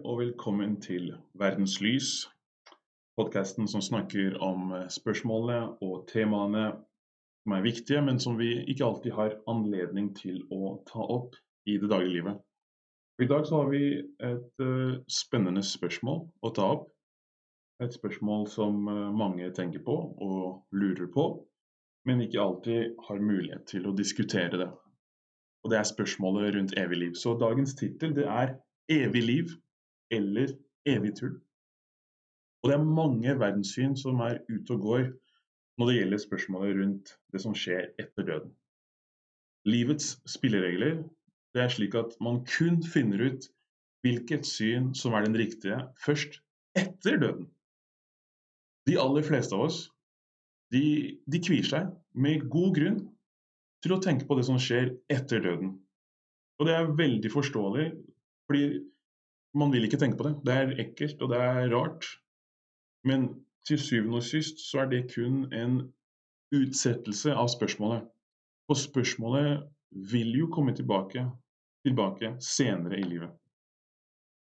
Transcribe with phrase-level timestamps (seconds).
[0.00, 2.26] og velkommen til Verdens lys,
[3.18, 6.64] podkasten som snakker om eh, spørsmålene og temaene
[7.42, 11.36] som er viktige, men som vi ikke alltid har anledning til å ta opp
[11.68, 12.38] i det daglige livet.
[13.20, 13.82] I dag så har vi
[14.24, 16.86] et uh, spennende spørsmål å ta opp.
[17.82, 21.26] Et spørsmål som uh, mange tenker på og lurer på,
[22.08, 24.70] men ikke alltid har mulighet til å diskutere det.
[25.62, 27.18] Og det er spørsmålet rundt evig liv.
[27.18, 28.56] Så dagens tittel er
[28.90, 29.52] evig liv
[30.12, 30.52] eller
[30.88, 31.38] evig tull.
[32.62, 35.08] Og det er mange verdenssyn som er ute og går
[35.80, 38.52] når det gjelder spørsmålet rundt det som skjer etter døden.
[39.66, 41.00] Livets spilleregler
[41.52, 43.48] det er slik at man kun finner ut
[44.02, 46.40] hvilket syn som er den riktige, først
[46.78, 47.46] etter døden.
[48.88, 49.82] De aller fleste av oss
[50.72, 53.00] de, de kvier seg med god grunn
[53.84, 55.74] til å tenke på det som skjer etter døden.
[56.58, 57.86] Og det er veldig forståelig,
[58.48, 58.64] fordi
[59.58, 60.34] man vil ikke tenke på det.
[60.46, 62.06] Det er ekkelt, og det er rart.
[63.08, 63.28] Men
[63.68, 65.78] til syvende og sist så er det kun en
[66.54, 68.08] utsettelse av spørsmålet.
[68.70, 69.66] Og spørsmålet
[70.12, 71.26] vil jo komme tilbake,
[71.86, 73.32] tilbake senere i livet.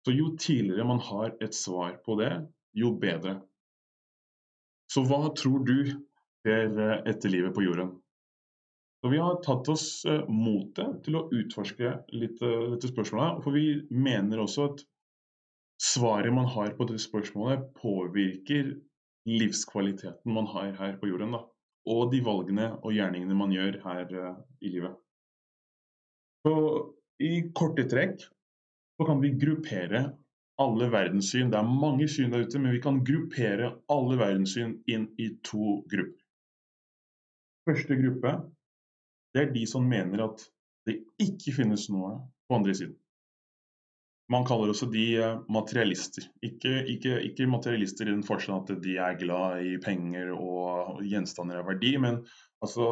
[0.04, 2.32] Så jo tidligere man har et svar på det,
[2.74, 3.38] jo bedre.
[4.90, 5.76] Så hva tror du
[6.42, 7.94] skjer etter livet på jorden?
[9.02, 13.40] Så vi har tatt oss eh, motet til å utforske litt eh, dette spørsmålet.
[13.42, 14.84] For vi mener også at
[15.82, 18.76] svaret man har på dette spørsmålet, påvirker
[19.26, 21.34] livskvaliteten man har her på jorden.
[21.34, 21.42] Da.
[21.90, 24.94] Og de valgene og gjerningene man gjør her uh, i livet.
[26.46, 26.54] Så
[27.22, 30.04] I korte trekk så kan vi gruppere
[30.62, 31.50] alle verdenssyn.
[31.50, 35.80] Det er mange syn der ute, men vi kan gruppere alle verdenssyn inn i to
[35.90, 36.18] grupper.
[37.66, 38.36] Første gruppe
[39.32, 40.44] det er de som mener at
[40.88, 42.16] det ikke finnes noe
[42.48, 42.96] på andre siden.
[44.32, 46.24] Man kaller også de eh, materialister.
[46.46, 51.60] Ikke, ikke, ikke materialister i den forstand at de er glad i penger og gjenstander
[51.60, 52.22] av verdi, men
[52.64, 52.86] altså,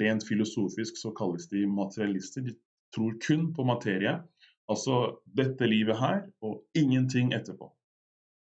[0.00, 2.46] rent filosofisk så kalles de materialister.
[2.46, 2.56] De
[2.94, 4.16] tror kun på materie.
[4.70, 7.70] Altså dette livet her og ingenting etterpå.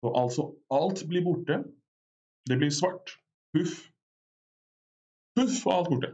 [0.01, 1.61] Så altså alt blir borte.
[2.49, 3.15] Det blir svart.
[3.55, 3.77] Puff.
[5.37, 6.13] Puff og alt borte.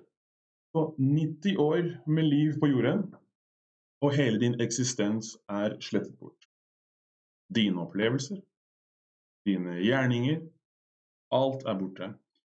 [0.77, 2.99] Så 90 år med liv på jorden,
[4.01, 6.45] og hele din eksistens er slettet bort.
[7.55, 8.43] Dine opplevelser,
[9.49, 10.43] dine gjerninger,
[11.33, 12.11] alt er borte.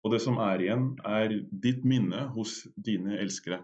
[0.02, 1.36] Og det som er igjen, er
[1.66, 2.56] ditt minne hos
[2.90, 3.60] dine elskere.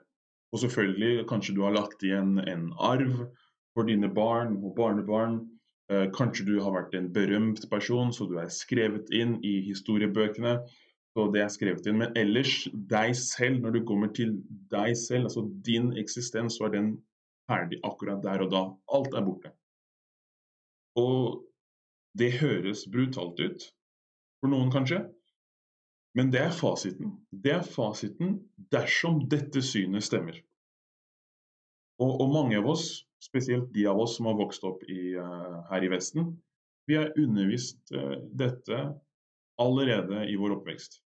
[0.54, 3.24] Og selvfølgelig, kanskje du har lagt igjen en arv
[3.74, 5.40] for dine barn og barnebarn.
[5.90, 10.60] Eh, kanskje du har vært en berømt person, så du er skrevet inn i historiebøkene
[11.14, 12.00] og det er skrevet inn.
[12.02, 14.36] Men ellers, deg selv, når du kommer til
[14.72, 16.94] deg selv, altså din eksistens, så er den
[17.50, 18.62] ferdig akkurat der og da.
[18.96, 19.52] Alt er borte.
[20.98, 21.44] Og
[22.18, 23.68] det høres brutalt ut
[24.40, 25.04] for noen, kanskje.
[26.14, 27.16] Men det er fasiten.
[27.30, 28.36] Det er fasiten
[28.74, 30.36] dersom dette synet stemmer.
[32.02, 35.62] Og, og mange av oss, spesielt de av oss som har vokst opp i, uh,
[35.70, 36.32] her i Vesten,
[36.90, 38.80] vi er undervist uh, dette
[39.62, 41.00] allerede i vår oppvekst.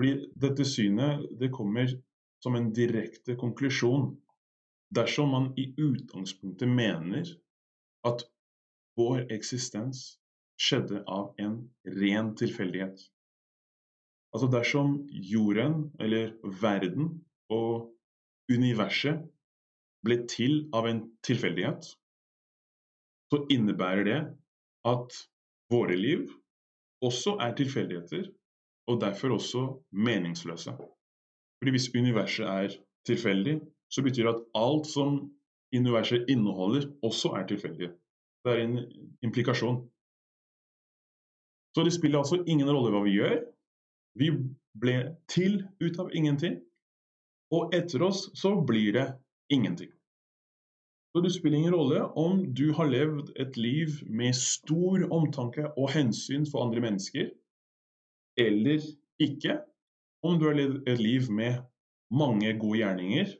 [0.00, 1.90] Fordi dette synet det kommer
[2.40, 4.14] som en direkte konklusjon
[4.96, 7.28] dersom man i utgangspunktet mener
[8.08, 8.24] at
[8.96, 10.00] vår eksistens
[10.56, 11.58] skjedde av en
[11.98, 12.96] ren tilfeldighet.
[14.32, 16.32] Altså dersom jorden, eller
[16.64, 17.12] verden,
[17.52, 17.92] og
[18.48, 19.20] universet
[20.00, 21.92] ble til av en tilfeldighet,
[23.28, 24.20] så innebærer det
[24.88, 25.22] at
[25.68, 26.24] våre liv
[27.04, 28.30] også er tilfeldigheter
[28.90, 30.72] og derfor også meningsløse.
[31.58, 32.68] Fordi Hvis universet er
[33.06, 35.32] tilfeldig, så betyr det at alt som
[35.76, 37.88] universet inneholder, også er tilfeldig.
[38.44, 38.78] Det er en
[39.22, 39.90] implikasjon.
[41.74, 43.36] Så det spiller altså ingen rolle hva vi gjør.
[44.18, 44.30] Vi
[44.80, 44.96] ble
[45.30, 46.58] til ut av ingenting,
[47.54, 49.06] og etter oss så blir det
[49.50, 49.90] ingenting.
[51.10, 55.90] Så det spiller ingen rolle om du har levd et liv med stor omtanke og
[55.90, 57.30] hensyn for andre mennesker,
[58.38, 58.84] eller
[59.20, 59.60] ikke.
[60.22, 61.62] Om du har levd et liv med
[62.10, 63.30] mange gode gjerninger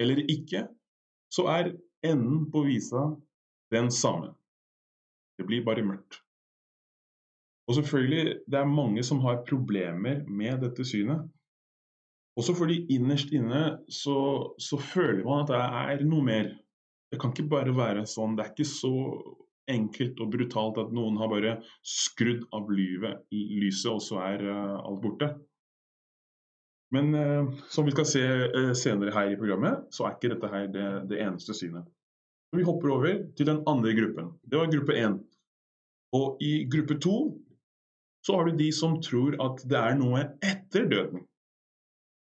[0.00, 0.66] eller ikke,
[1.32, 1.72] så er
[2.04, 3.06] enden på visa
[3.72, 4.34] den samme.
[5.38, 6.20] Det blir bare mørkt.
[7.68, 11.28] Og selvfølgelig, det er mange som har problemer med dette synet.
[12.36, 14.16] Også fordi innerst inne så,
[14.58, 16.50] så føler man at det er noe mer.
[17.12, 18.36] Det kan ikke bare være sånn.
[18.36, 18.92] Det er ikke så
[19.70, 21.54] enkelt og brutalt at noen har bare
[21.86, 25.30] skrudd av lyvet, lyset, og så er uh, alt borte.
[26.94, 30.52] Men uh, som vi skal se uh, senere her i programmet, så er ikke dette
[30.54, 31.86] her det, det eneste synet.
[32.56, 34.32] Vi hopper over til den andre gruppen.
[34.42, 35.20] Det var gruppe én.
[36.18, 37.16] Og i gruppe to
[38.26, 41.22] så har du de som tror at det er noe etter døden.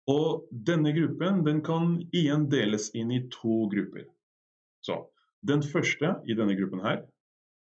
[0.10, 4.06] Og denne gruppen den kan igjen deles inn i to grupper.
[4.86, 5.02] Så
[5.46, 7.04] den første i denne gruppen her,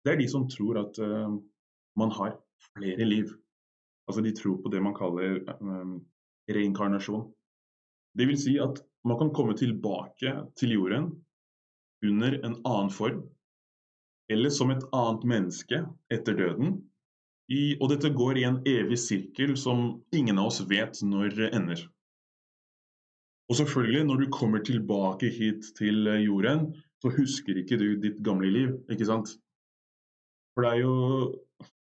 [0.09, 1.37] det er de som tror at uh,
[2.01, 2.39] man har
[2.73, 3.33] flere liv.
[4.09, 5.99] Altså de tror på det man kaller um,
[6.49, 7.27] reinkarnasjon.
[8.17, 11.11] Det vil si at man kan komme tilbake til jorden
[12.09, 13.21] under en annen form,
[14.33, 16.79] eller som et annet menneske etter døden.
[17.53, 21.85] I, og dette går i en evig sirkel som ingen av oss vet når ender.
[23.49, 28.51] Og selvfølgelig, når du kommer tilbake hit til jorden, så husker ikke du ditt gamle
[28.53, 29.37] liv, ikke sant?
[30.59, 30.95] For det er jo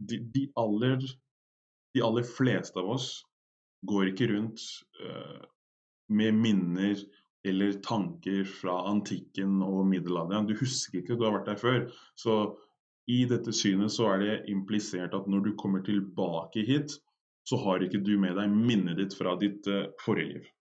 [0.04, 1.00] de, de, aller,
[1.96, 3.06] de aller fleste av oss
[3.88, 4.60] går ikke rundt
[5.00, 5.46] uh,
[6.12, 7.00] med minner
[7.48, 10.50] eller tanker fra antikken og middelalderen.
[10.50, 11.86] Du husker ikke at du har vært der før.
[12.20, 12.36] Så
[13.08, 16.98] i dette synet så er det implisert at når du kommer tilbake hit,
[17.48, 20.52] så har ikke du med deg minnet ditt fra ditt uh, forrige liv.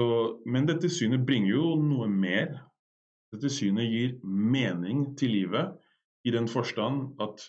[0.00, 0.08] Så,
[0.48, 2.56] men dette synet bringer jo noe mer.
[3.36, 5.76] Dette synet gir mening til livet
[6.24, 7.46] i den forstand at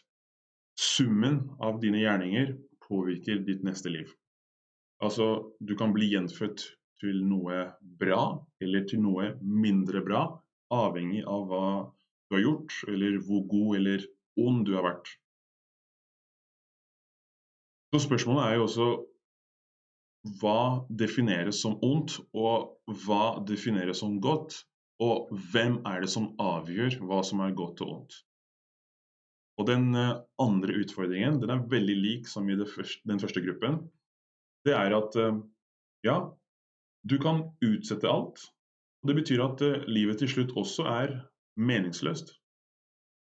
[0.80, 2.54] summen av dine gjerninger
[2.88, 4.12] påvirker ditt neste liv.
[5.02, 6.64] Altså, du kan bli gjenfødt
[7.02, 8.24] til noe bra
[8.62, 10.26] eller til noe mindre bra,
[10.72, 11.66] avhengig av hva
[12.30, 14.06] du har gjort, eller hvor god eller
[14.40, 15.10] ond du har vært.
[17.92, 18.90] Så spørsmålet er jo også
[20.40, 24.62] hva defineres som ondt, og hva defineres som godt?
[25.02, 28.20] Og hvem er det som avgjør hva som er godt og ondt?
[29.60, 33.82] Og Den eh, andre utfordringen den er veldig lik som i første, den første gruppen.
[34.66, 35.42] Det er at eh,
[36.08, 36.18] ja,
[37.04, 38.42] du kan utsette alt.
[39.02, 41.16] og Det betyr at uh, livet til slutt også er
[41.58, 42.36] meningsløst.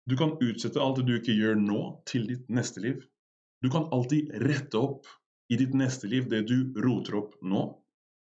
[0.09, 3.03] Du kan utsette alt du ikke gjør nå, til ditt neste liv.
[3.61, 5.05] Du kan alltid rette opp
[5.53, 7.61] i ditt neste liv det du roter opp nå.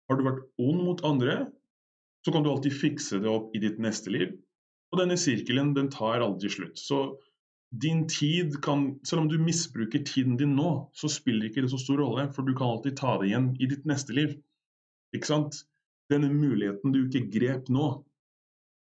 [0.10, 1.45] Har du vært ond mot andre,
[2.25, 4.33] så kan du alltid fikse det opp i ditt neste liv.
[4.94, 6.80] Og denne sirkelen den tar aldri slutt.
[6.80, 7.19] Så
[7.72, 11.80] din tid kan Selv om du misbruker tiden din nå, så spiller ikke det så
[11.81, 14.38] stor rolle, for du kan alltid ta det igjen i ditt neste liv.
[15.16, 15.64] Ikke sant?
[16.12, 17.90] Denne muligheten du ikke grep nå,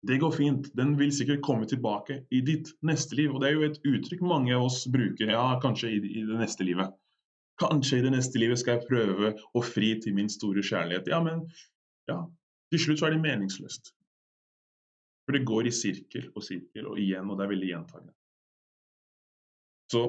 [0.06, 0.70] det går fint.
[0.78, 3.34] Den vil sikkert komme tilbake i ditt neste liv.
[3.34, 5.32] Og det er jo et uttrykk mange av oss bruker.
[5.34, 6.94] Ja, kanskje i, i det neste livet.
[7.62, 11.10] Kanskje i det neste livet skal jeg prøve å fri til min store kjærlighet.
[11.10, 11.48] Ja, men
[12.12, 12.20] ja,
[12.70, 13.96] til slutt så er det meningsløst.
[15.26, 18.14] For det går i sirkel og sirkel og igjen, og det er veldig gjentagende.
[19.92, 20.02] Så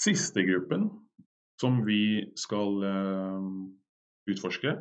[0.00, 0.88] siste gruppen
[1.60, 3.48] som vi skal uh,
[4.30, 4.74] utforske,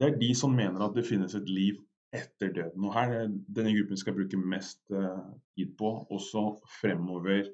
[0.00, 1.78] det er de som mener at det finnes et liv
[2.12, 2.86] etter døden.
[2.88, 5.22] Og her er denne gruppen skal bruke mest uh,
[5.56, 6.46] tid på, også
[6.80, 7.46] fremover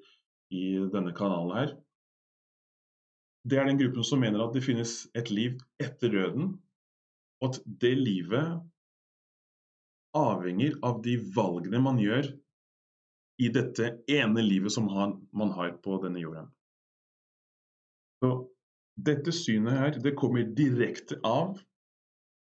[0.54, 1.74] i denne kanalen her.
[3.48, 6.56] Det er den gruppen som mener at det finnes et liv etter døden,
[7.40, 8.58] og at det livet
[10.16, 12.28] avhenger av de valgene man gjør
[13.38, 16.48] i dette ene livet som man har på denne jorden.
[18.18, 18.32] Så
[18.98, 21.60] dette synet her, det kommer direkte av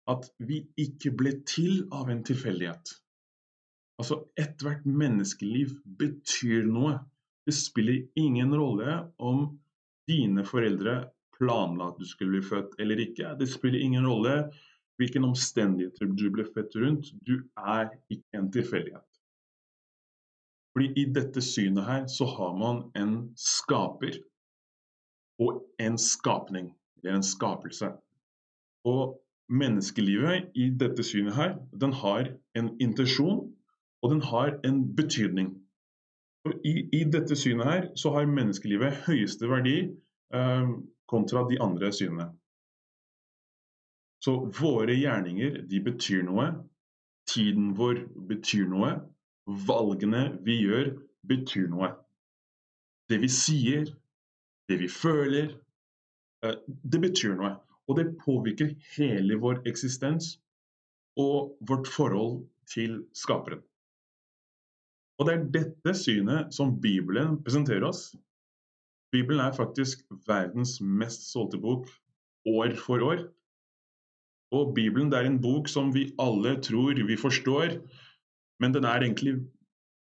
[0.09, 2.91] at vi ikke ble til av en tilfeldighet.
[4.01, 6.97] Altså, ethvert menneskeliv betyr noe.
[7.47, 9.47] Det spiller ingen rolle om
[10.09, 10.97] dine foreldre
[11.37, 13.33] planla at du skulle bli født eller ikke.
[13.39, 14.35] Det spiller ingen rolle
[15.01, 17.09] hvilken omstendigheter du ble født rundt.
[17.25, 19.07] Du er ikke en tilfeldighet.
[20.73, 24.17] Fordi i dette synet her så har man en skaper
[25.39, 26.71] og en skapning.
[26.97, 27.91] Eller en skapelse.
[28.85, 33.53] Og menneskelivet i dette synet her, den har en intensjon,
[34.01, 35.53] og den har en betydning.
[36.65, 39.77] I, I, dette synet her så har menneskelivet høyeste verdi
[40.35, 40.71] eh,
[41.07, 42.33] kontra de andre synene.
[44.23, 46.49] Så våre gjerninger, de betyr noe.
[47.27, 48.91] Tiden vår betyr noe.
[49.47, 50.93] Valgene vi gjør,
[51.27, 51.89] betyr noe.
[53.11, 53.89] Det vi sier,
[54.71, 55.51] det vi føler,
[56.43, 57.57] eh, det betyr noe.
[57.87, 60.37] Og det påvirker hele vår eksistens
[61.19, 63.61] og vårt forhold til skaperen.
[65.19, 68.15] Og det er dette synet som Bibelen presenterer oss.
[69.13, 71.91] Bibelen er faktisk verdens mest solgte bok
[72.49, 73.27] år for år.
[74.53, 77.77] Og Bibelen er en bok som vi alle tror vi forstår,
[78.63, 79.35] men den er egentlig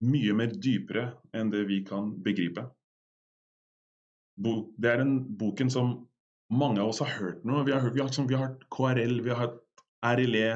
[0.05, 2.69] mye mer dypere enn det vi kan begripe.
[4.39, 5.95] Det er den boken som
[6.55, 7.65] mange av oss har hørt noe.
[7.67, 9.61] Vi har, vi har, liksom, vi har KRL, vi har hatt
[10.05, 10.49] RLE,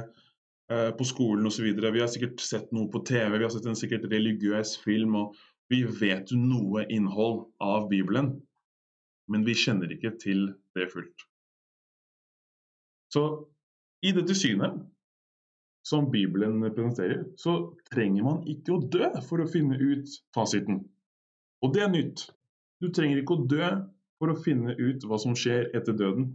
[0.73, 1.71] eh, på skolen osv.
[1.79, 5.39] Vi har sikkert sett noe på TV, vi har sett en sikkert religiøs film, og
[5.73, 8.37] vi vet noe innhold av Bibelen.
[9.29, 11.27] Men vi kjenner ikke til det fullt.
[13.13, 13.25] Så
[14.05, 14.77] i dette synet
[15.89, 17.55] som Bibelen presenterer, så
[17.89, 20.83] trenger man ikke å dø for å finne ut fasiten.
[21.65, 22.27] Og det er nytt.
[22.83, 23.71] Du trenger ikke å dø
[24.21, 26.35] for å finne ut hva som skjer etter døden.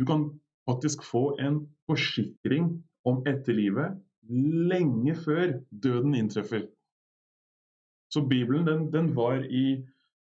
[0.00, 0.30] Du kan
[0.70, 2.72] faktisk få en forsikring
[3.08, 3.98] om etterlivet
[4.70, 6.64] lenge før døden inntreffer.
[8.10, 9.82] Så Bibelen den, den var i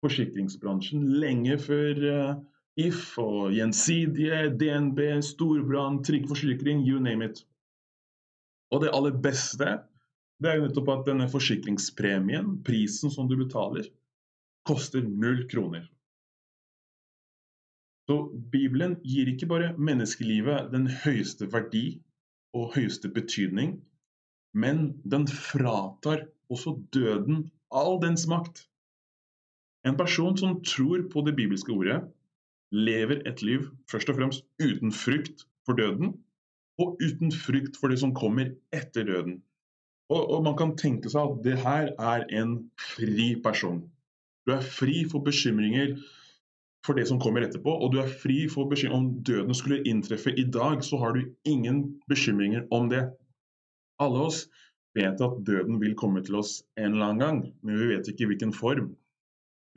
[0.03, 2.39] forsikringsbransjen lenge før uh,
[2.79, 7.43] If og Gjensidige, DNB, Storbrann, Trygg Forsikring, you name it.
[8.69, 9.77] Og det aller beste
[10.39, 13.89] det er jo nettopp at denne forsikringspremien, prisen som du betaler,
[14.67, 15.83] koster null kroner.
[18.07, 18.15] Så
[18.53, 21.99] Bibelen gir ikke bare menneskelivet den høyeste verdi
[22.57, 23.75] og høyeste betydning,
[24.55, 28.63] men den fratar også døden all dens makt.
[29.85, 31.99] En person som tror på det bibelske ordet,
[32.71, 36.15] lever et liv først og fremst uten frykt for døden,
[36.79, 39.39] og uten frykt for det som kommer etter døden.
[40.09, 43.83] Og, og, man kan tenke seg at det her er en fri person.
[44.47, 45.93] Du er fri for bekymringer
[46.87, 50.33] for det som kommer etterpå, og du er fri for bekymringer om døden skulle inntreffe
[50.33, 53.03] i dag, så har du ingen bekymringer om det.
[54.01, 54.45] Alle oss
[54.97, 58.25] vet at døden vil komme til oss en eller annen gang, men vi vet ikke
[58.25, 58.93] i hvilken form.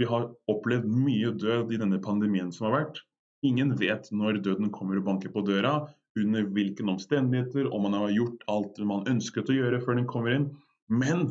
[0.00, 3.02] Vi har opplevd mye død i denne pandemien som har vært.
[3.44, 5.82] Ingen vet når døden kommer og banker på døra,
[6.18, 10.36] under hvilke omstendigheter, om man har gjort alt man ønsket å gjøre før den kommer
[10.36, 10.46] inn.
[10.92, 11.26] Men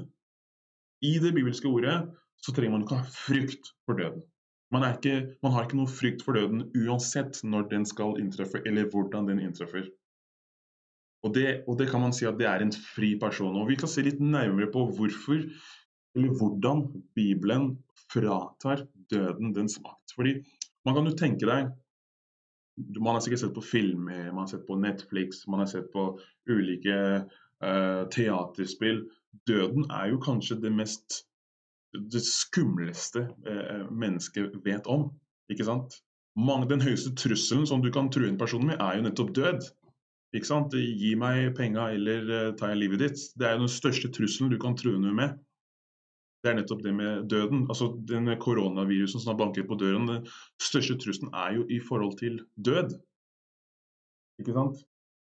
[1.05, 1.97] i det bibelske ordet
[2.41, 4.23] så trenger man ikke ha frykt for døden.
[4.71, 8.87] Man, ikke, man, har ikke noe frykt for døden uansett når den skal inntreffe, eller
[8.93, 9.89] hvordan den inntreffer.
[11.27, 13.59] Og det, og det kan man si at det er en fri person.
[13.59, 15.43] Og Vi kan se litt nærmere på hvorfor,
[16.15, 16.85] eller hvordan
[17.17, 17.75] Bibelen
[18.09, 20.15] fratar døden dens makt.
[20.15, 20.39] Fordi
[20.87, 21.69] man kan jo tenke deg
[22.99, 26.05] man har sikkert sett på filmer, man har sett på Netflix, man har sett på
[26.49, 26.97] ulike
[27.63, 29.03] uh, teaterspill.
[29.47, 31.21] Døden er jo kanskje det mest
[31.91, 35.09] det skumleste uh, mennesket vet om.
[35.51, 35.99] Ikke sant?
[36.39, 39.69] Mange, den høyeste trusselen som du kan true en person med, er jo nettopp død.
[40.35, 40.75] Ikke sant?
[40.75, 43.23] Gi meg penga eller uh, ta livet ditt.
[43.35, 45.39] Det er jo den største trusselen du kan true noe med
[46.41, 47.65] det er nettopp det med døden.
[47.69, 50.27] Altså den koronavirusen som har banket på døren, den
[50.61, 52.95] største trusselen er jo i forhold til død.
[54.41, 54.81] Ikke sant?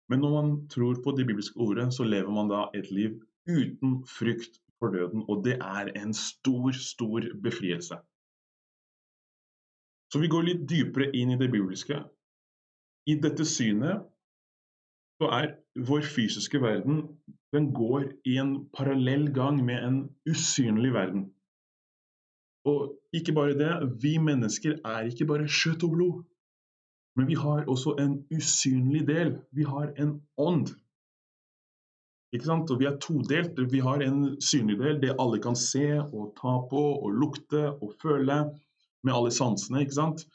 [0.09, 3.17] Men når man tror på det bibelske ordet, så lever man da et liv
[3.49, 5.25] uten frykt for døden.
[5.29, 7.97] Og det er en stor, stor befrielse.
[10.09, 12.01] Så vi går litt dypere inn i det bibelske.
[13.09, 14.05] I dette synet
[15.19, 15.53] så er
[15.87, 17.03] vår fysiske verden
[17.53, 19.99] den går i en parallell gang med en
[20.29, 21.29] usynlig verden.
[22.65, 23.71] Og ikke bare det,
[24.03, 26.19] vi mennesker er ikke bare kjøtt og blod.
[27.17, 29.33] Men vi har også en usynlig del.
[29.51, 30.69] Vi har en ånd.
[32.33, 32.69] Ikke sant?
[32.71, 33.57] Og vi er todelt.
[33.71, 37.95] Vi har en synlig del, det alle kan se og ta på og lukte og
[38.01, 38.43] føle
[39.03, 39.81] med alle sansene.
[39.81, 40.27] ikke sant?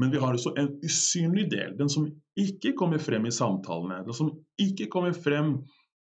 [0.00, 2.08] Men vi har også en usynlig del, den som
[2.40, 4.00] ikke kommer frem i samtalene.
[4.06, 4.30] Den som
[4.60, 5.58] ikke kommer frem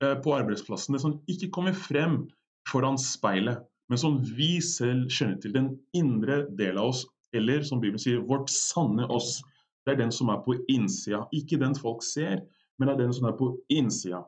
[0.05, 2.21] eh, på arbeidsplassen, den som ikke kommer frem
[2.69, 3.65] foran speilet.
[3.89, 5.55] Men som vi selv kjenner til.
[5.57, 9.39] Den indre del av oss, eller som Bibelen sier, vårt sanne oss.
[9.87, 11.25] Det er den som er på innsida.
[11.33, 12.43] Ikke den folk ser,
[12.77, 14.21] men det er den som er på innsida.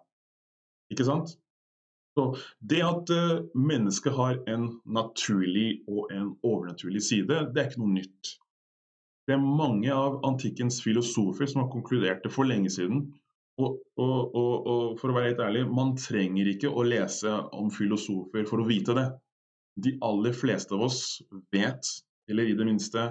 [0.90, 1.36] Ikke sant?
[2.16, 2.24] Så
[2.60, 7.98] Det at uh, mennesket har en naturlig og en overnaturlig side, det er ikke noe
[8.00, 8.32] nytt.
[9.30, 13.04] Det er mange av antikkens filosofer som har konkludert det for lenge siden.
[13.62, 17.68] Og, og, og, og, for å være helt ærlig, man trenger ikke å lese om
[17.70, 19.06] filosofer for å vite det.
[19.86, 21.20] De aller fleste av oss
[21.54, 21.92] vet,
[22.26, 23.04] eller i det minste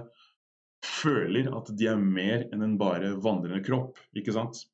[0.84, 4.04] føler, at de er mer enn en bare vandrende kropp.
[4.20, 4.66] Ikke sant?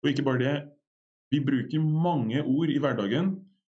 [0.00, 0.56] Og ikke bare det.
[1.28, 3.34] Vi bruker mange ord i hverdagen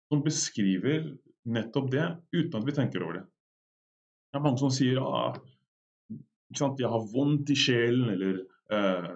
[0.10, 1.12] som beskriver
[1.46, 3.26] nettopp det, uten at vi tenker over det.
[4.34, 5.38] Det er mange som sier ah,
[6.60, 8.40] jeg har vondt i sjelen, eller
[8.74, 9.10] eh,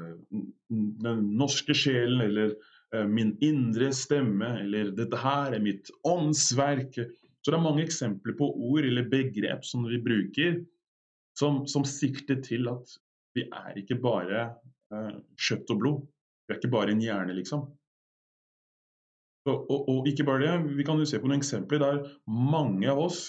[1.03, 2.55] den norske sjelen, eller
[2.95, 6.99] eh, min indre stemme, eller dette her er mitt åndsverk.
[7.41, 10.61] Så det er mange eksempler på ord eller begrep som vi bruker,
[11.39, 12.97] som, som sikter til at
[13.37, 14.47] vi er ikke bare
[14.93, 16.05] eh, kjøtt og blod.
[16.47, 17.67] Vi er ikke bare en hjerne, liksom.
[19.47, 22.89] Og, og, og, ikke bare det, vi kan jo se på noen eksempler der mange
[22.91, 23.21] av oss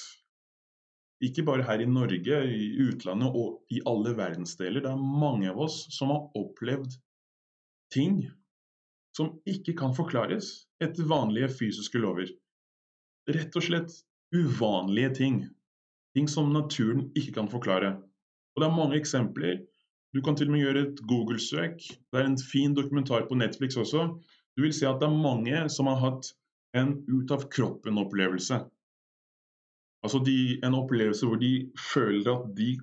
[1.25, 4.85] ikke bare her i Norge, i utlandet og i alle verdensdeler.
[4.85, 6.95] Det er mange av oss som har opplevd
[7.95, 8.21] ting
[9.17, 10.51] som ikke kan forklares
[10.85, 12.31] etter vanlige fysiske lover.
[13.29, 13.97] Rett og slett
[14.35, 15.41] uvanlige ting.
[16.15, 17.97] Ting som naturen ikke kan forklare.
[18.55, 19.59] Og Det er mange eksempler.
[20.15, 21.83] Du kan til og med gjøre et Google-søk.
[21.83, 24.07] Det er en fin dokumentar på Netflix også.
[24.57, 26.31] Du vil se at det er mange som har hatt
[26.75, 28.63] en ut-av-kroppen-opplevelse.
[30.07, 31.53] Altså de, en opplevelse hvor de
[31.93, 32.77] føler at de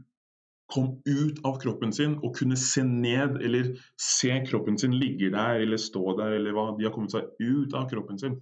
[0.72, 3.69] kom ut av kroppen sin og kunne se ned eller
[4.01, 6.72] se kroppen sin ligge der eller stå der eller hva.
[6.77, 8.39] De har kommet seg ut av kroppen sin.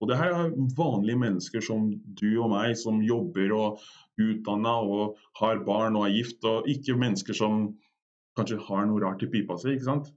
[0.00, 3.82] Og det her er vanlige mennesker som du og meg, som jobber og
[4.20, 7.66] utdanna og har barn og er gift, og ikke mennesker som
[8.38, 9.74] kanskje har noe rart i pipa si.
[9.74, 10.08] ikke sant?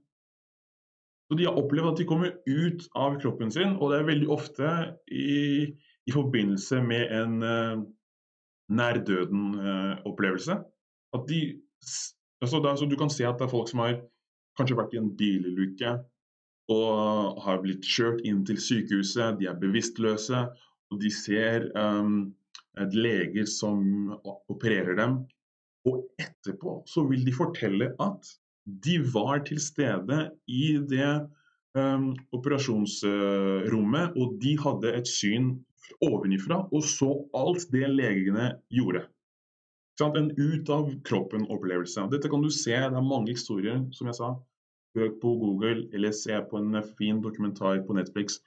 [1.28, 4.30] Så De har opplevd at de kommer ut av kroppen sin, og det er veldig
[4.32, 4.72] ofte
[5.12, 5.72] i,
[6.06, 7.84] i forbindelse med en uh,
[8.68, 10.58] nær døden-opplevelse.
[10.58, 11.40] Uh, at de,
[12.42, 14.00] altså det, så du kan se at det er folk som har
[14.58, 15.96] kanskje vært i en bilulykke
[16.72, 19.38] og har blitt kjørt inn til sykehuset.
[19.40, 20.46] De er bevisstløse,
[20.90, 22.32] og de ser um,
[22.94, 25.18] leger som opererer dem.
[25.84, 28.30] Og etterpå så vil de fortelle at
[28.64, 31.10] de var til stede i det
[31.76, 35.52] um, operasjonsrommet, og de hadde et syn
[36.04, 39.04] ovenifra og så alt det legene gjorde.
[40.02, 42.08] En ut-av-kroppen-opplevelse.
[42.10, 44.32] Dette kan du se, det er mange historier, som jeg sa.
[44.94, 48.40] Søk på Google eller se på en fin dokumentar på Netflix.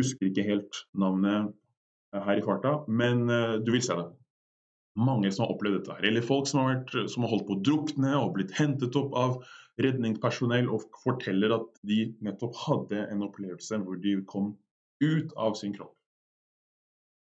[0.00, 1.52] Husker ikke helt navnet
[2.14, 4.06] her i farta, men eh, du vil se det.
[4.94, 5.96] Mange som har opplevd dette.
[5.96, 6.08] her.
[6.08, 9.16] Eller folk som har, vært, som har holdt på å drukne og blitt hentet opp
[9.18, 9.40] av
[9.82, 14.52] redningspersonell og forteller at de nettopp hadde en opplevelse hvor de kom
[15.02, 15.93] ut av sin kropp.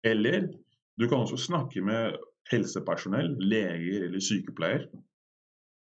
[0.05, 0.49] Eller
[0.99, 2.19] du kan også snakke med
[2.51, 4.89] helsepersonell, leger eller sykepleier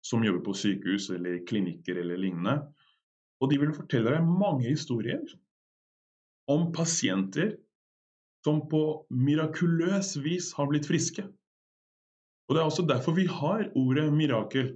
[0.06, 2.58] som jobber på sykehus eller klinikker eller lignende.
[3.42, 5.22] Og de vil fortelle deg mange historier
[6.52, 7.56] om pasienter
[8.46, 8.82] som på
[9.14, 11.26] mirakuløs vis har blitt friske.
[12.50, 14.74] Og Det er også derfor vi har ordet mirakel.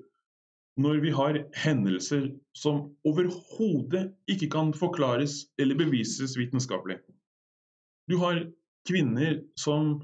[0.77, 6.99] Når vi har hendelser som overhodet ikke kan forklares eller bevises vitenskapelig.
[8.11, 8.43] Du har
[8.87, 9.97] kvinner som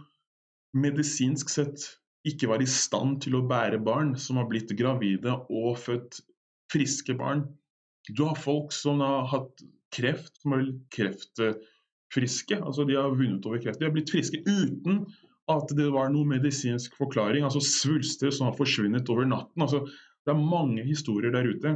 [0.78, 1.88] medisinsk sett
[2.28, 6.22] ikke var i stand til å bære barn, som har blitt gravide og født
[6.72, 7.46] friske barn.
[8.10, 9.63] Du har folk som har hatt
[9.94, 12.60] kreft, som er kreftfriske.
[12.62, 13.82] altså De har vunnet over kreft.
[13.82, 15.04] De har blitt friske uten
[15.52, 17.44] at det var noen medisinsk forklaring.
[17.44, 19.62] altså Svulster som har forsvunnet over natten.
[19.62, 19.84] altså
[20.26, 21.76] Det er mange historier der ute.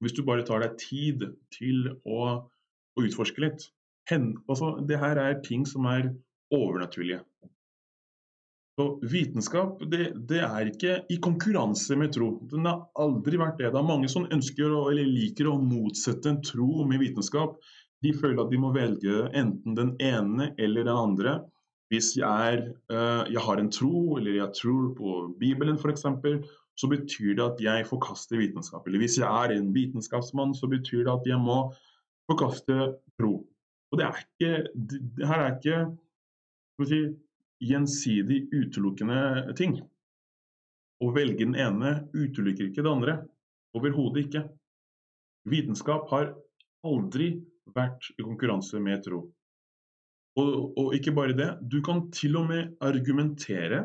[0.00, 2.48] Hvis du bare tar deg tid til å,
[2.96, 3.68] å utforske litt.
[4.10, 6.10] Hen, altså, det her er ting som er
[6.52, 7.22] overnaturlige.
[8.74, 12.32] Så vitenskap det, det, er ikke i konkurranse med tro.
[12.50, 13.70] Den har aldri vært det.
[13.70, 17.54] Det er mange som ønsker å, eller liker å motsette en tro med vitenskap.
[18.02, 21.36] De føler at de må velge enten den ene eller den andre.
[21.92, 26.04] Hvis jeg, er, uh, jeg har en tro, eller jeg tror på Bibelen f.eks.,
[26.74, 28.82] så betyr det at jeg forkaster vitenskap.
[28.88, 31.68] Eller hvis jeg er en vitenskapsmann, så betyr det at jeg må
[32.26, 33.36] forkaste tro.
[33.94, 36.96] Og det er ikke, det her er ikke si,
[37.62, 39.76] gjensidig utelukkende ting.
[40.98, 43.14] Å velge den ene utelukker ikke det andre.
[43.78, 44.42] Overhodet ikke.
[45.46, 46.32] Vitenskap har
[46.82, 47.36] aldri
[47.70, 49.22] vært i konkurranse med tro.
[50.42, 53.84] Og, og, ikke bare det, du kan til og med argumentere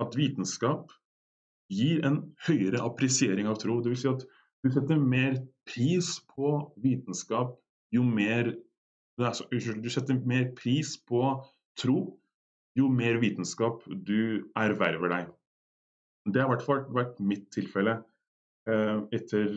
[0.00, 0.88] at vitenskap
[1.68, 3.82] gir en høyere appresiering av tro.
[3.84, 4.06] Dvs.
[4.06, 4.24] Si at
[4.64, 5.36] du setter mer
[5.68, 7.58] pris på vitenskap
[7.92, 8.54] jo mer
[9.18, 11.22] altså, Du setter mer pris på
[11.76, 12.18] tro
[12.78, 15.30] jo mer vitenskap du erverver deg.
[16.32, 17.98] Det har i hvert fall vært mitt tilfelle.
[18.70, 19.52] Eh, etter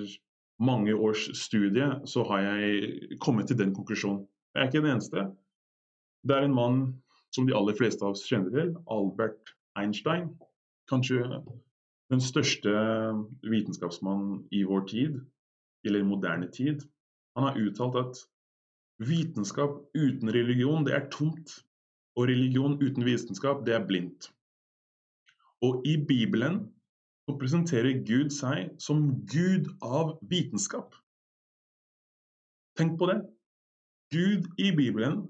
[0.60, 4.26] mange års studie så har jeg kommet til den konklusjonen.
[4.56, 5.26] Jeg er ikke den eneste.
[6.26, 6.80] Det er en mann
[7.36, 10.32] som de aller fleste av oss kjenner til, Albert Einstein.
[10.90, 11.22] Kanskje
[12.12, 12.72] den største
[13.46, 15.20] vitenskapsmannen i vår tid,
[15.86, 16.86] eller moderne tid.
[17.36, 18.24] Han har uttalt at
[19.00, 21.62] vitenskap uten religion, det er tomt.
[22.16, 24.30] Og religion uten vitenskap, det er blindt.
[25.62, 26.62] Og i Bibelen
[27.26, 30.96] så presenterer Gud seg som Gud av vitenskap.
[32.80, 33.18] Tenk på det.
[34.14, 35.26] Gud i Bibelen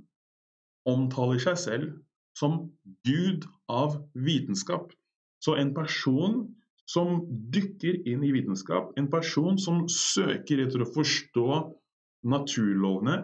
[0.86, 1.94] omtaler seg selv
[2.38, 2.68] som
[3.08, 4.92] Gud av vitenskap.
[5.42, 6.44] Så en person
[6.90, 7.24] som
[7.54, 11.48] dykker inn i vitenskap, en person som søker etter å forstå
[12.30, 13.24] naturlovene,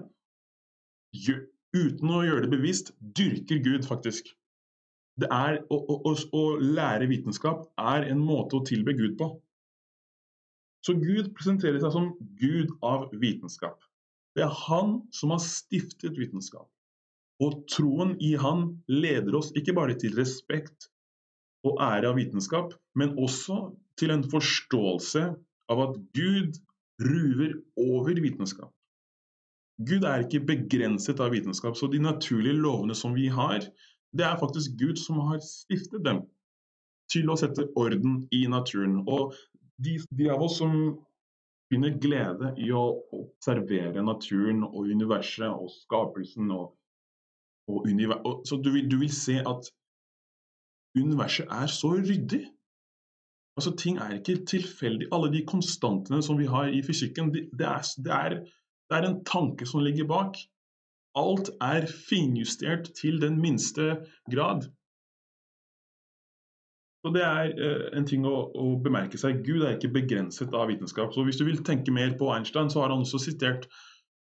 [1.11, 4.31] uten å gjøre det bevisst, dyrker Gud, faktisk.
[5.19, 9.31] Det er, å, å, å, lære vitenskap er en måte å tilbe Gud på.
[10.81, 13.77] Så Gud presenterer seg som Gud av vitenskap.
[14.35, 16.69] Det er han som har stiftet vitenskap.
[17.41, 20.89] Og troen i han leder oss ikke bare til respekt
[21.67, 25.25] og ære av vitenskap, men også til en forståelse
[25.71, 26.57] av at Gud
[27.01, 28.71] ruver over vitenskap.
[29.87, 33.65] Gud er ikke begrenset av vitenskap, så de naturlige lovene som vi har,
[34.11, 36.25] det er faktisk Gud som har stiftet dem
[37.11, 39.01] til å sette orden i naturen.
[39.07, 39.35] Og
[39.83, 40.75] de, de av oss som
[41.71, 42.83] finner glede i å
[43.15, 46.73] observere naturen og universet og skapelsen og,
[47.71, 49.71] og, univers, og Så du vil, du vil se at
[50.97, 52.43] universet er så ryddig.
[53.55, 55.07] Altså, ting er ikke tilfeldig.
[55.15, 58.37] Alle de konstantene som vi har i fysikken, det, det, er, det, er,
[58.91, 60.37] det er, en tanke som ligger bak.
[61.17, 64.01] Alt er finjustert til den minste
[64.31, 64.67] grad.
[67.01, 69.41] Så Det er uh, en ting å, å, bemerke seg.
[69.47, 71.15] Gud er ikke begrenset av vitenskap.
[71.15, 73.65] Så Hvis du vil tenke mer på Einstein, så har han også sitert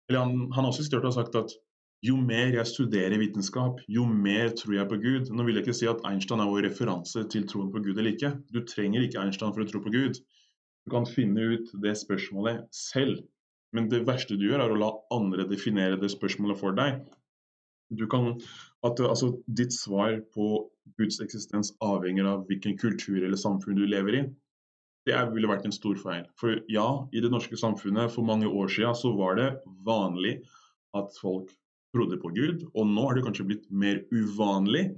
[0.08, 1.54] eller han, han har også sitert og sagt at
[2.02, 5.30] jo mer jeg studerer vitenskap, jo mer tror jeg på Gud.
[5.30, 8.12] Nå vil jeg ikke si at Einstein er vår referanse til troen på Gud eller
[8.12, 8.32] ikke.
[8.50, 10.18] Du trenger ikke Einstein for å tro på Gud.
[10.82, 13.22] Du kan finne ut det spørsmålet selv.
[13.72, 17.00] Men det verste du gjør, er å la andre definere det spørsmålet for deg.
[17.92, 18.34] Du kan,
[18.86, 20.48] at altså, Ditt svar på
[21.00, 24.22] Guds eksistens avhenger av hvilken kultur eller samfunn du lever i.
[25.08, 26.26] Det ville vært en stor feil.
[26.38, 29.48] For ja, i det norske samfunnet for mange år siden så var det
[29.86, 30.36] vanlig
[30.96, 31.50] at folk
[31.92, 34.92] trodde på Gud, og nå har det kanskje blitt mer uvanlig.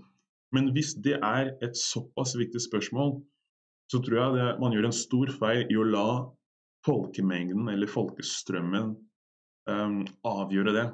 [0.54, 3.16] Men hvis det er et såpass viktig spørsmål,
[3.90, 6.08] så tror jeg det, man gjør en stor feil i å la
[6.84, 8.94] folkemengden eller folkestrømmen
[9.70, 10.84] um, avgjøre det.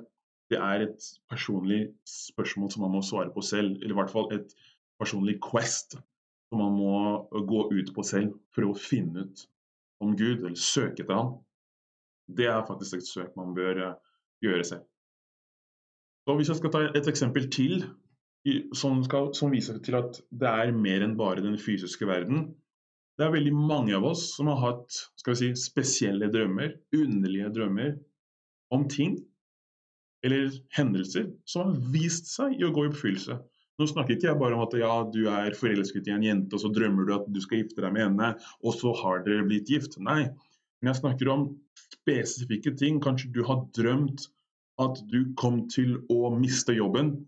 [0.50, 4.30] Det er et personlig spørsmål som man må svare på selv, eller i hvert fall
[4.34, 4.54] et
[5.00, 5.96] personlig quest
[6.50, 9.46] som man må gå ut på selv for å finne ut
[10.02, 11.34] om Gud, eller søke etter ham.
[12.30, 13.98] Det er faktisk et søk man bør uh,
[14.42, 14.86] gjøre selv.
[16.28, 17.82] Og Hvis jeg skal ta et eksempel til
[18.74, 22.54] som, skal, som, viser til at det er mer enn bare den fysiske verden.
[23.20, 24.96] Det er veldig mange av oss som har hatt
[25.36, 27.90] si, spesielle drømmer, underlige drømmer,
[28.72, 29.18] om ting
[30.24, 33.36] eller hendelser som har vist seg i å gå i oppfyllelse.
[33.76, 36.62] Nå snakker ikke jeg bare om at ja, du er forelsket i en jente, og
[36.62, 38.30] så drømmer du at du skal gifte deg med henne,
[38.64, 39.98] og så har dere blitt gift.
[40.00, 40.22] Nei.
[40.80, 41.46] Men jeg snakker om
[41.90, 43.02] spesifikke ting.
[43.04, 44.30] Kanskje du har drømt
[44.80, 47.18] at du kom til å miste jobben,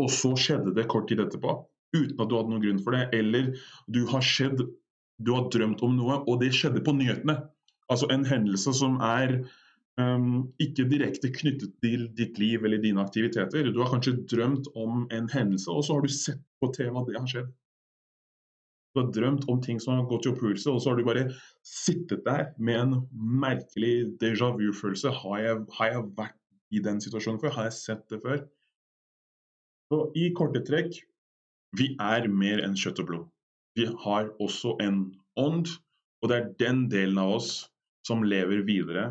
[0.00, 1.58] og så skjedde det kort tid etterpå,
[1.96, 3.06] uten at du hadde noen grunn for det.
[3.16, 3.52] Eller
[3.92, 4.64] du har, skjedd,
[5.22, 7.38] du har drømt om noe, og det skjedde på nyhetene.
[7.92, 9.36] Altså en hendelse som er
[10.00, 13.70] um, ikke direkte knyttet til ditt liv eller dine aktiviteter.
[13.70, 17.10] Du har kanskje drømt om en hendelse, og så har du sett på TV at
[17.10, 17.52] det har skjedd.
[18.94, 21.26] Du har drømt om ting som har gått i oppfyllelse, og så har du bare
[21.66, 22.92] sittet der med en
[23.42, 25.10] merkelig déjà vu-følelse.
[25.10, 26.38] Har, har, jeg vært
[26.70, 27.56] i den situasjonen før?
[27.56, 28.44] Har jeg sett det før?
[29.90, 31.02] Så I korte trekk
[31.74, 33.33] vi er mer enn kjøtt og blod.
[33.74, 35.06] Vi har også en
[35.40, 35.70] ånd,
[36.22, 37.52] og det er den delen av oss
[38.06, 39.08] som lever videre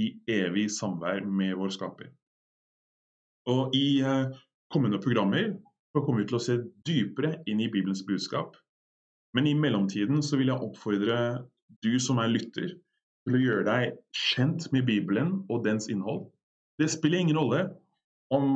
[0.00, 2.10] i evig samvær med vår skaper.
[3.50, 4.34] Og I uh,
[4.72, 5.54] kommende programmer
[5.94, 8.56] kommer vi til å se dypere inn i Bibelens budskap.
[9.34, 11.18] Men i mellomtiden så vil jeg oppfordre
[11.84, 12.74] du som er lytter,
[13.24, 16.26] til å gjøre deg kjent med Bibelen og dens innhold.
[16.80, 17.62] Det spiller ingen rolle
[18.34, 18.48] om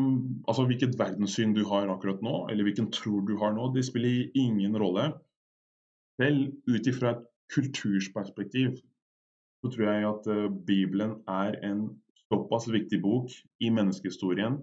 [0.49, 3.71] altså, hvilket verdenssyn du har akkurat nå, eller hvilken tro du har nå.
[3.75, 5.13] Det spiller ingen rolle.
[6.19, 8.79] Selv ut ifra et kultursperspektiv
[9.63, 11.85] så tror jeg at uh, Bibelen er en
[12.29, 14.59] såpass viktig bok i menneskehistorien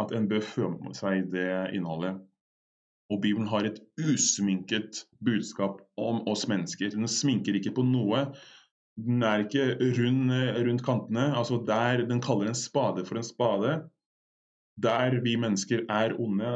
[0.00, 2.20] at en bør få med seg det innholdet.
[3.12, 6.94] Og Bibelen har et usminket budskap om oss mennesker.
[6.94, 8.24] Den sminker ikke på noe.
[8.96, 9.66] Den er ikke
[9.98, 11.26] rund rundt kantene.
[11.36, 13.74] altså Der den kaller en spade for en spade,
[14.80, 16.48] der vi mennesker er onde.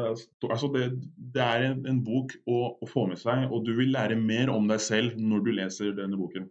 [0.49, 0.87] altså Det,
[1.35, 4.51] det er en, en bok å, å, få med seg, og du vil lære mer
[4.51, 6.49] om deg selv når du leser denne boken.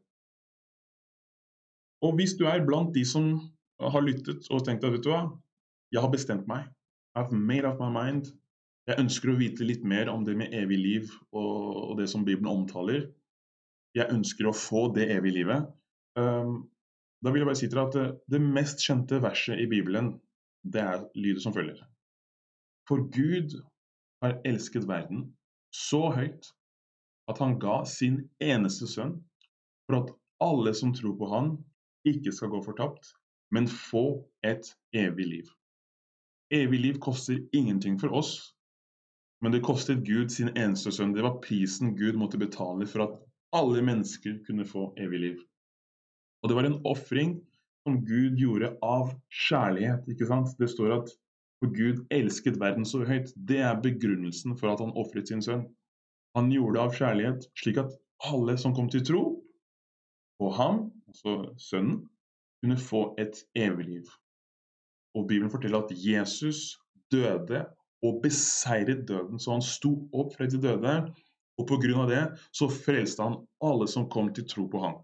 [2.05, 3.33] Og hvis du er blant de som
[3.81, 5.25] har lyttet og tenkt at vet du hva,
[5.91, 6.69] jeg har bestemt meg.
[7.17, 8.29] I've made up my mind.
[8.85, 12.25] Jeg ønsker å vite litt mer om det med evig liv og, og det som
[12.27, 13.07] Bibelen omtaler
[13.95, 15.67] jeg ønsker å få det evige livet.
[16.19, 16.65] Um,
[17.23, 20.15] da vil jeg bare si til deg at det, det, mest kjente verset i Bibelen,
[20.73, 21.79] det er lydet som følger.
[22.89, 23.57] For Gud
[24.23, 25.27] har elsket verden
[25.73, 26.51] så høyt
[27.29, 29.17] at han ga sin eneste sønn
[29.85, 30.11] for at
[30.43, 31.55] alle som tror på han,
[32.05, 33.07] ikke skal gå fortapt,
[33.53, 35.47] men få et evig liv.
[36.53, 38.35] Evig liv koster ingenting for oss,
[39.41, 41.15] men det kostet Gud sin eneste sønn.
[41.15, 43.17] Det var prisen Gud måtte betale for at
[43.57, 45.41] alle mennesker kunne få evig liv.
[46.43, 47.39] Og det var en ofring
[47.85, 50.07] som Gud gjorde av kjærlighet.
[50.09, 50.55] ikke sant?
[50.59, 51.13] Det står at
[51.61, 53.31] for Gud elsket verden så høyt.
[53.35, 55.67] Det er begrunnelsen for at han ofret sin sønn.
[56.35, 57.93] Han gjorde det av kjærlighet, slik at
[58.25, 59.23] alle som kom til tro
[60.41, 62.03] på ham, altså sønnen,
[62.63, 64.09] kunne få et evig liv.
[65.15, 66.75] Og Bibelen forteller at Jesus
[67.13, 67.61] døde
[68.03, 69.39] og beseiret døden.
[69.39, 70.95] Så han sto opp fra de døde,
[71.55, 72.05] og pga.
[72.09, 74.97] det så frelste han alle som kom til tro på ham.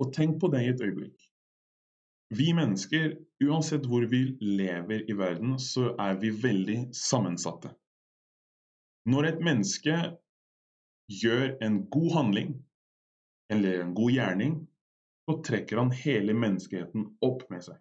[0.00, 1.29] Og tenk på det i et øyeblikk.
[2.30, 7.72] Vi mennesker, uansett hvor vi lever i verden, så er vi veldig sammensatte.
[9.10, 9.96] Når et menneske
[11.10, 12.52] gjør en god handling
[13.50, 14.58] eller en god gjerning,
[15.26, 17.80] så trekker han hele menneskeheten opp med seg.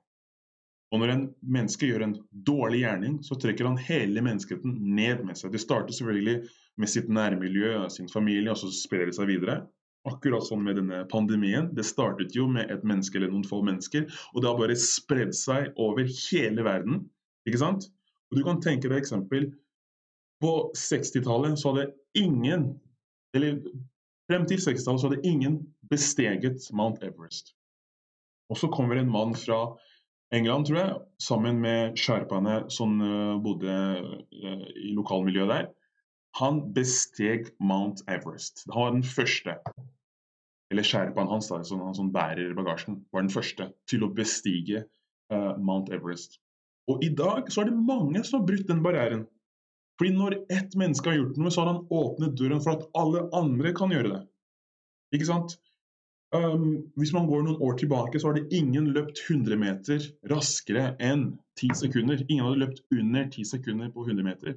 [0.89, 5.37] Og når en menneske gjør en dårlig gjerning, så trekker han hele menneskeheten ned med
[5.37, 5.53] seg.
[5.53, 6.39] Det starter selvfølgelig
[6.81, 9.61] med sitt nærmiljø, sin familie, og så sprer det seg videre.
[10.07, 11.69] Akkurat sånn med denne pandemien.
[11.75, 15.33] Det startet jo med et menneske eller noen få mennesker, og det har bare spredd
[15.35, 17.01] seg over hele verden.
[17.49, 17.89] Ikke sant?
[18.31, 19.49] Og Du kan tenke deg eksempel.
[20.39, 22.69] På 60-tallet så hadde ingen,
[23.35, 23.59] eller
[24.31, 25.59] frem til 60-tallet så hadde ingen
[25.91, 27.55] besteget Mount Everest.
[28.49, 29.75] Og så kommer en mann fra
[30.31, 35.69] England, tror jeg, sammen med sherpaene som eh, bodde eh, i lokalmiljøet der.
[36.37, 38.65] Han besteg Mount Everest.
[38.69, 39.55] Han var den første,
[40.71, 44.85] eller sherpaen hans, da, som han som bærer bagasjen, var den første til å bestige
[45.33, 46.37] uh, Mount Everest.
[46.89, 49.25] Og i dag så er det mange som har brutt den barrieren.
[49.99, 53.25] Fordi når ett menneske har gjort noe, så har han åpnet døren for at alle
[53.35, 54.21] andre kan gjøre det.
[55.17, 55.57] Ikke sant?
[56.29, 60.91] Um, hvis man går noen år tilbake, så har det ingen løpt 100 meter raskere
[61.01, 62.21] enn 10 sekunder.
[62.27, 64.55] Ingen hadde løpt under 10 sekunder på 100 meter.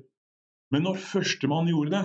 [0.73, 2.05] Men når førstemann gjorde det,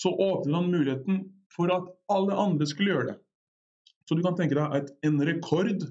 [0.00, 1.20] så åpnet han muligheten
[1.52, 3.18] for at alle andre skulle gjøre det.
[4.08, 5.86] Så du kan tenke deg at en rekord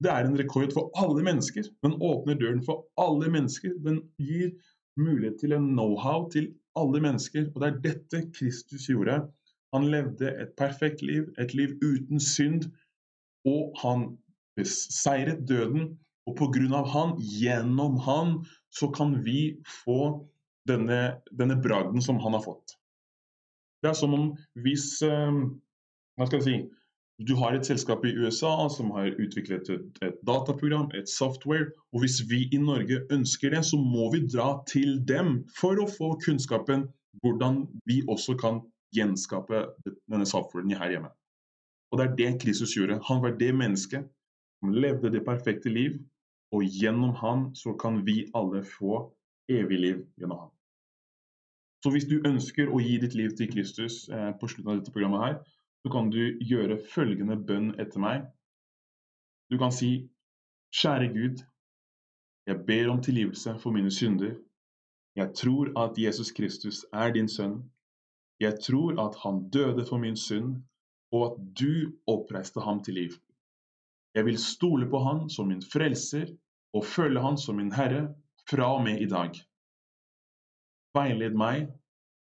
[0.00, 1.66] det er en rekord for alle mennesker.
[1.84, 3.74] Den åpner døren for alle mennesker.
[3.84, 4.54] Den gir
[4.96, 7.50] mulighet til en know-how til alle mennesker.
[7.52, 9.18] Og det er dette Kristus gjorde.
[9.74, 12.70] Han levde et perfekt liv, et liv uten synd.
[13.44, 14.06] Og han
[14.56, 15.98] beseiret døden.
[16.24, 18.38] Og på grunn av han, gjennom han,
[18.72, 20.29] så kan vi få
[20.68, 21.00] denne,
[21.32, 22.76] denne bragden som han har fått.
[23.80, 25.40] Det er som om hvis eh,
[26.18, 26.58] Hva skal jeg si
[27.28, 32.00] du har et selskap i USA som har utviklet et, et, dataprogram, et software, og
[32.00, 36.14] hvis vi i Norge ønsker det, så må vi dra til dem for å få
[36.24, 36.86] kunnskapen
[37.20, 38.62] hvordan vi også kan
[38.96, 41.12] gjenskape denne softwaren her hjemme.
[41.92, 43.00] Og det er det Kristus gjorde.
[43.10, 44.08] Han var det mennesket
[44.60, 45.98] som levde det perfekte liv,
[46.54, 49.10] og gjennom han så kan vi alle få
[49.50, 50.50] evig liv gjennom ham.
[51.80, 54.92] Så hvis du ønsker å gi ditt liv til Kristus eh, på slutten av dette
[54.92, 55.36] programmet her,
[55.80, 58.26] så kan du gjøre følgende bønn etter meg.
[59.50, 60.10] Du kan si,
[60.76, 61.40] kjære Gud,
[62.46, 64.36] jeg ber om tilgivelse for mine synder.
[65.16, 67.62] Jeg tror at Jesus Kristus er din sønn.
[68.40, 70.60] Jeg tror at han døde for min synd,
[71.12, 73.16] og at du oppreiste ham til liv.
[74.14, 76.30] Jeg vil stole på han som min frelser
[76.74, 78.08] og følge han som min herre
[78.50, 79.36] fra og med i dag.
[80.96, 81.68] Veiled meg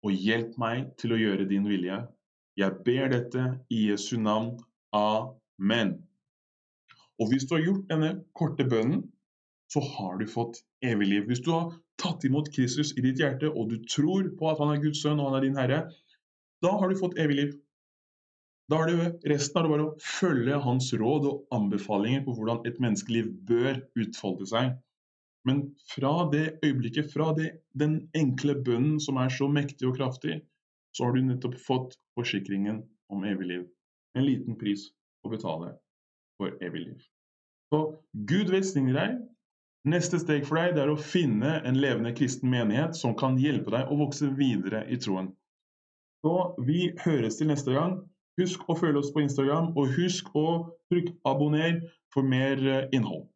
[0.04, 2.00] og hjelp meg til å gjøre din vilje.
[2.60, 4.54] Jeg ber dette i Jesu navn.
[4.94, 5.96] Amen.
[7.20, 9.04] Og hvis du har gjort denne korte bønnen,
[9.72, 11.26] så har du fått evig liv.
[11.28, 14.74] Hvis du har tatt imot Kristus i ditt hjerte, og du tror på at han
[14.74, 15.80] er Guds sønn og han er din herre,
[16.64, 17.54] da har du fått evig liv.
[18.70, 22.62] Da er det resten er det bare å følge hans råd og anbefalinger på hvordan
[22.68, 24.72] et menneskeliv bør utfolde seg.
[25.44, 30.40] Men fra det øyeblikket, fra det, den enkle bønnen som er så mektig og kraftig,
[30.96, 32.80] så har du nettopp fått forsikringen
[33.12, 33.64] om evig liv.
[34.16, 34.86] En liten pris
[35.26, 35.74] å betale
[36.38, 37.04] for evig liv.
[37.74, 37.80] Så
[38.30, 39.22] Gud velsigner deg.
[39.84, 43.90] Neste steg for deg er å finne en levende kristen menighet som kan hjelpe deg
[43.90, 45.34] å vokse videre i troen.
[46.24, 47.98] Så vi høres til neste gang.
[48.40, 50.46] Husk å følge oss på Instagram, og husk å
[50.90, 51.82] trykke abonner
[52.14, 53.28] for mer eh, innhold.